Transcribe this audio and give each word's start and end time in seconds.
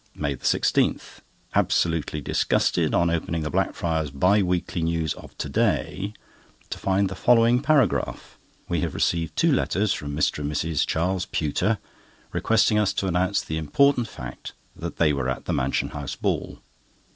MAY 0.15 0.35
16.—Absolutely 0.35 2.21
disgusted 2.21 2.95
on 2.95 3.11
opening 3.11 3.43
the 3.43 3.51
Blackfriars 3.51 4.09
Bi 4.09 4.41
weekly 4.41 4.81
News 4.81 5.13
of 5.13 5.37
to 5.37 5.47
day, 5.47 6.13
to 6.71 6.79
find 6.79 7.07
the 7.07 7.13
following 7.13 7.61
paragraph: 7.61 8.39
"We 8.67 8.81
have 8.81 8.95
received 8.95 9.35
two 9.35 9.51
letters 9.51 9.93
from 9.93 10.15
Mr. 10.15 10.39
and 10.39 10.51
Mrs. 10.51 10.87
Charles 10.87 11.27
Pewter, 11.27 11.77
requesting 12.31 12.79
us 12.79 12.93
to 12.93 13.05
announce 13.05 13.43
the 13.43 13.57
important 13.59 14.07
fact 14.07 14.53
that 14.75 14.97
they 14.97 15.13
were 15.13 15.29
at 15.29 15.45
the 15.45 15.53
Mansion 15.53 15.89
House 15.89 16.15
Ball." 16.15 16.59